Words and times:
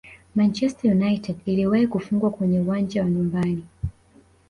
manchester 0.35 0.87
united 0.91 1.37
iliwahi 1.45 1.87
kufungwa 1.87 2.29
kwenye 2.31 2.59
uwanja 2.59 3.03
wa 3.03 3.09
nyumbani 3.09 3.63